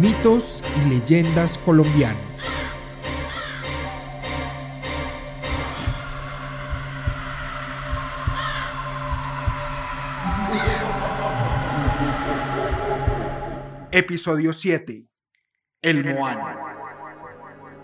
[0.00, 2.20] Mitos y leyendas colombianos.
[13.90, 15.04] Episodio 7.
[15.82, 16.46] El Moano.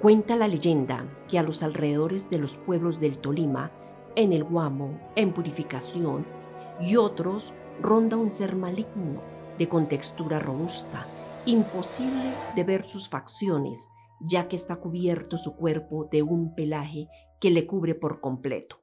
[0.01, 3.73] Cuenta la leyenda que a los alrededores de los pueblos del Tolima,
[4.15, 6.25] en el Guamo, en Purificación
[6.81, 9.21] y otros, ronda un ser maligno
[9.59, 11.09] de contextura robusta
[11.47, 13.89] imposible de ver sus facciones,
[14.21, 17.09] ya que está cubierto su cuerpo de un pelaje
[17.41, 18.81] que le cubre por completo.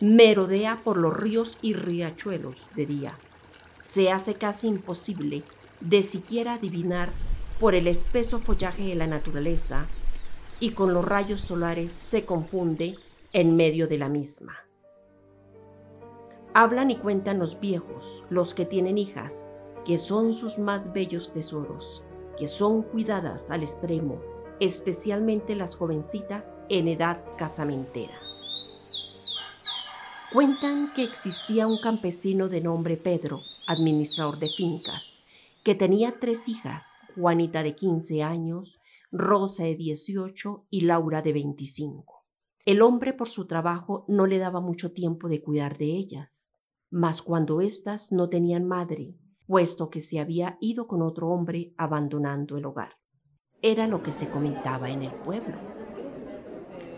[0.00, 3.12] Merodea por los ríos y riachuelos de día.
[3.80, 5.42] Se hace casi imposible
[5.80, 7.10] de siquiera adivinar
[7.58, 9.88] por el espeso follaje de la naturaleza
[10.60, 12.96] y con los rayos solares se confunde
[13.32, 14.56] en medio de la misma.
[16.54, 19.50] Hablan y cuentan los viejos, los que tienen hijas,
[19.88, 22.04] que son sus más bellos tesoros,
[22.38, 24.20] que son cuidadas al extremo,
[24.60, 28.12] especialmente las jovencitas en edad casamentera.
[30.30, 35.20] Cuentan que existía un campesino de nombre Pedro, administrador de fincas,
[35.64, 42.26] que tenía tres hijas, Juanita de 15 años, Rosa de 18 y Laura de 25.
[42.66, 46.58] El hombre por su trabajo no le daba mucho tiempo de cuidar de ellas,
[46.90, 49.16] mas cuando éstas no tenían madre
[49.48, 52.98] puesto que se había ido con otro hombre abandonando el hogar.
[53.62, 55.56] Era lo que se comentaba en el pueblo.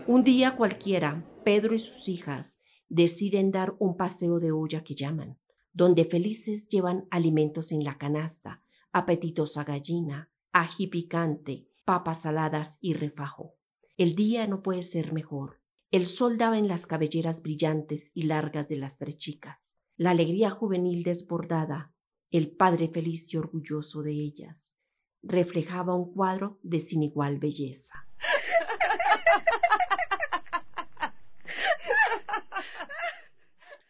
[0.05, 5.39] Un día cualquiera, Pedro y sus hijas deciden dar un paseo de olla que llaman,
[5.71, 8.61] donde felices llevan alimentos en la canasta,
[8.91, 13.55] apetitosa gallina, ají picante, papas saladas y refajo.
[13.95, 15.61] El día no puede ser mejor.
[15.89, 19.79] El sol daba en las cabelleras brillantes y largas de las tres chicas.
[19.95, 21.93] La alegría juvenil desbordada
[22.31, 24.73] el padre feliz y orgulloso de ellas,
[25.21, 28.05] reflejaba un cuadro de sin igual belleza.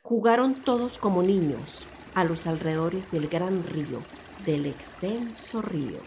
[0.01, 1.85] Jugaron todos como niños
[2.15, 4.01] a los alrededores del gran río,
[4.45, 5.99] del extenso río.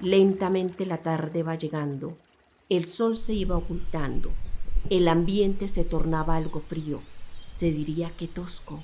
[0.00, 2.18] Lentamente la tarde va llegando,
[2.68, 4.32] el sol se iba ocultando,
[4.90, 7.00] el ambiente se tornaba algo frío,
[7.50, 8.82] se diría que tosco.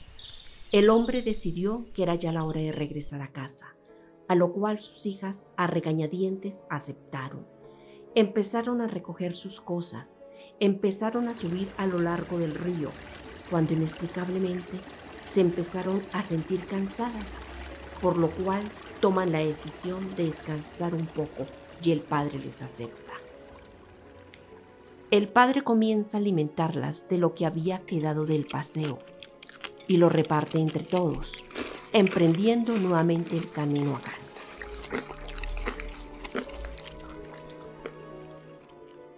[0.71, 3.75] El hombre decidió que era ya la hora de regresar a casa,
[4.29, 7.47] a lo cual sus hijas a regañadientes aceptaron.
[8.15, 10.29] Empezaron a recoger sus cosas,
[10.61, 12.91] empezaron a subir a lo largo del río,
[13.49, 14.77] cuando inexplicablemente
[15.25, 17.47] se empezaron a sentir cansadas,
[18.03, 18.61] por lo cual
[19.01, 21.47] toman la decisión de descansar un poco
[21.83, 23.15] y el padre les acepta.
[25.11, 28.99] El padre comienza a alimentarlas de lo que había quedado del paseo
[29.89, 31.43] y lo reparte entre todos,
[31.93, 34.39] emprendiendo nuevamente el camino a casa.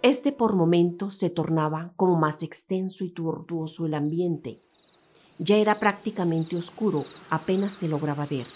[0.01, 4.59] Este por momentos se tornaba como más extenso y tortuoso el ambiente.
[5.37, 8.47] Ya era prácticamente oscuro, apenas se lograba ver.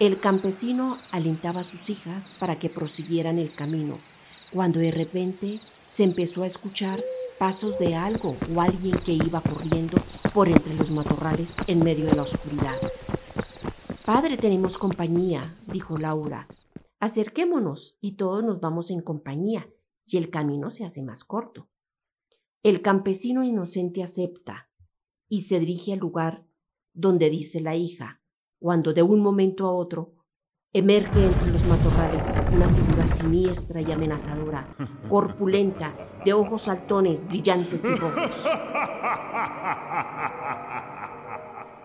[0.00, 3.98] El campesino alentaba a sus hijas para que prosiguieran el camino,
[4.52, 7.02] cuando de repente se empezó a escuchar
[7.38, 9.98] pasos de algo o alguien que iba corriendo
[10.32, 12.76] por entre los matorrales en medio de la oscuridad.
[14.04, 16.46] Padre, tenemos compañía, dijo Laura.
[17.00, 19.68] Acerquémonos y todos nos vamos en compañía
[20.06, 21.68] y el camino se hace más corto.
[22.62, 24.70] El campesino inocente acepta
[25.28, 26.46] y se dirige al lugar
[26.92, 28.22] donde dice la hija,
[28.58, 30.13] cuando de un momento a otro
[30.76, 34.66] Emerge entre los matorrales una figura siniestra y amenazadora,
[35.08, 35.92] corpulenta,
[36.24, 38.32] de ojos saltones, brillantes y rojos.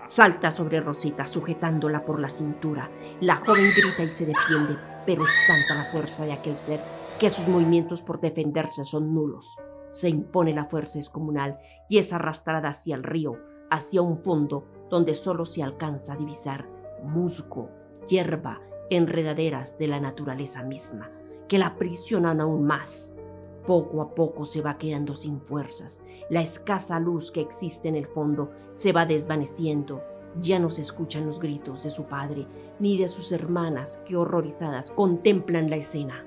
[0.01, 2.89] Salta sobre Rosita, sujetándola por la cintura.
[3.21, 6.79] La joven grita y se defiende, pero es tanta la fuerza de aquel ser
[7.19, 9.55] que sus movimientos por defenderse son nulos.
[9.87, 11.59] Se impone la fuerza descomunal
[11.89, 13.37] y es arrastrada hacia el río,
[13.69, 16.67] hacia un fondo donde solo se alcanza a divisar
[17.03, 17.69] musgo,
[18.07, 18.59] hierba,
[18.89, 21.09] enredaderas de la naturaleza misma,
[21.47, 23.15] que la aprisionan aún más.
[23.65, 28.07] Poco a poco se va quedando sin fuerzas, la escasa luz que existe en el
[28.07, 30.01] fondo se va desvaneciendo
[30.39, 32.45] Ya no se escuchan los gritos de su padre
[32.79, 36.23] ni de sus hermanas que horrorizadas contemplan la escena.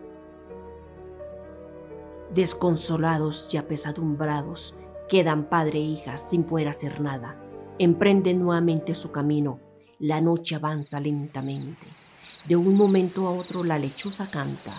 [2.35, 4.75] Desconsolados y apesadumbrados,
[5.09, 7.37] quedan padre e hija sin poder hacer nada.
[7.79, 9.61] Emprenden nuevamente su camino.
[9.99, 12.02] La noche avanza lentamente.
[12.45, 14.73] De un momento a otro la lechuza canta.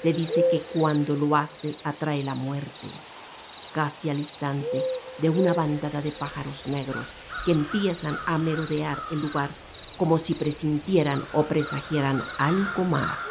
[0.00, 2.88] Se dice que cuando lo hace atrae la muerte.
[3.74, 4.82] Casi al instante
[5.22, 7.06] de una bandada de pájaros negros
[7.46, 9.48] que empiezan a merodear el lugar
[9.96, 13.24] como si presintieran o presagieran algo más.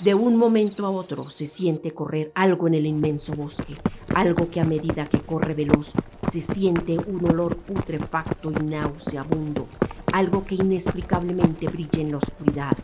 [0.00, 3.76] De un momento a otro se siente correr algo en el inmenso bosque,
[4.14, 5.92] algo que a medida que corre veloz
[6.30, 9.68] se siente un olor putrefacto y nauseabundo,
[10.12, 12.76] algo que inexplicablemente brilla en la oscuridad,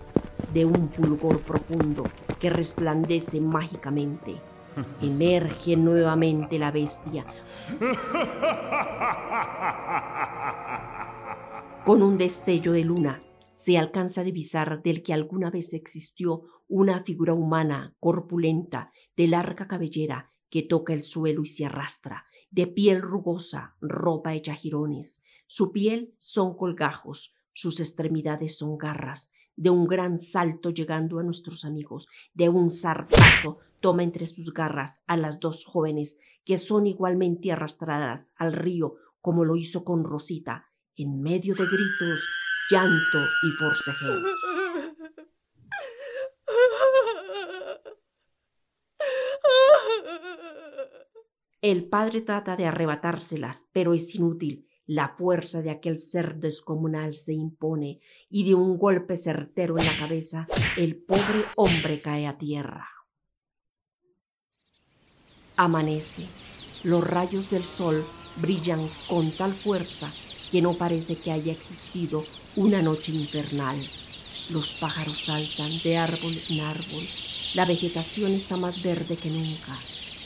[0.53, 2.05] de un fulgor profundo
[2.39, 4.37] que resplandece mágicamente.
[5.03, 7.25] Emerge nuevamente la bestia.
[11.85, 17.03] Con un destello de luna se alcanza a divisar del que alguna vez existió una
[17.03, 23.03] figura humana, corpulenta, de larga cabellera, que toca el suelo y se arrastra, de piel
[23.03, 25.25] rugosa, ropa hecha jirones.
[25.47, 31.65] Su piel son colgajos, sus extremidades son garras, de un gran salto llegando a nuestros
[31.65, 37.53] amigos, de un zarpazo toma entre sus garras a las dos jóvenes que son igualmente
[37.53, 42.29] arrastradas al río como lo hizo con Rosita, en medio de gritos,
[42.71, 44.23] llanto y forcejeos.
[51.63, 54.67] El padre trata de arrebatárselas, pero es inútil.
[54.85, 59.97] La fuerza de aquel ser descomunal se impone y de un golpe certero en la
[59.97, 62.89] cabeza el pobre hombre cae a tierra.
[65.57, 66.25] Amanece.
[66.83, 68.05] Los rayos del sol
[68.41, 70.13] brillan con tal fuerza
[70.51, 72.25] que no parece que haya existido
[72.57, 73.79] una noche infernal.
[74.51, 77.05] Los pájaros saltan de árbol en árbol.
[77.55, 79.79] La vegetación está más verde que nunca.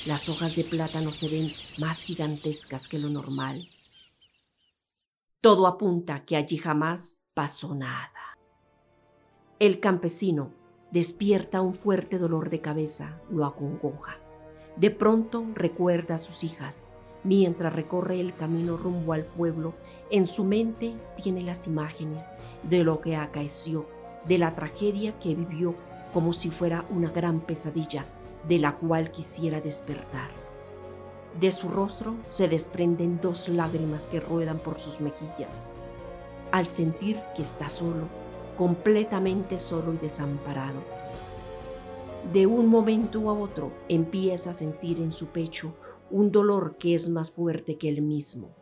[0.06, 1.50] Las hojas de plátano se ven
[1.80, 3.66] más gigantescas que lo normal.
[5.40, 8.38] Todo apunta que allí jamás pasó nada.
[9.58, 10.52] El campesino
[10.92, 14.18] despierta un fuerte dolor de cabeza, lo acongoja.
[14.76, 16.94] De pronto recuerda a sus hijas.
[17.24, 19.74] Mientras recorre el camino rumbo al pueblo,
[20.12, 22.30] en su mente tiene las imágenes
[22.62, 23.88] de lo que acaeció,
[24.28, 25.74] de la tragedia que vivió
[26.14, 28.06] como si fuera una gran pesadilla
[28.48, 30.30] de la cual quisiera despertar.
[31.40, 35.76] De su rostro se desprenden dos lágrimas que ruedan por sus mejillas.
[36.50, 38.08] Al sentir que está solo,
[38.56, 40.82] completamente solo y desamparado,
[42.32, 45.76] de un momento a otro empieza a sentir en su pecho
[46.10, 48.56] un dolor que es más fuerte que él mismo.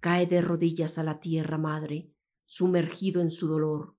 [0.00, 2.10] Cae de rodillas a la tierra madre,
[2.46, 3.94] sumergido en su dolor.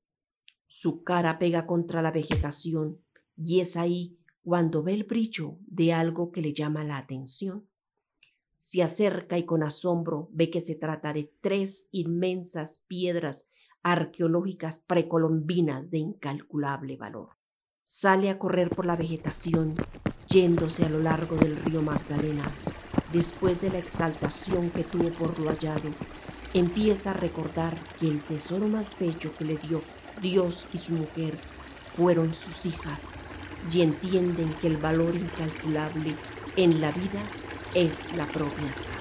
[0.67, 2.99] Su cara pega contra la vegetación
[3.37, 7.67] y es ahí cuando ve el brillo de algo que le llama la atención.
[8.55, 13.49] Se acerca y con asombro ve que se trata de tres inmensas piedras
[13.81, 17.29] arqueológicas precolombinas de incalculable valor
[17.85, 19.75] sale a correr por la vegetación,
[20.27, 22.43] yéndose a lo largo del río Magdalena.
[23.11, 25.89] Después de la exaltación que tuvo por lo hallado,
[26.53, 29.81] empieza a recordar que el tesoro más bello que le dio
[30.21, 31.35] Dios y su mujer
[31.95, 33.19] fueron sus hijas,
[33.71, 36.15] y entienden que el valor incalculable
[36.55, 37.19] en la vida
[37.73, 38.93] es la promesa.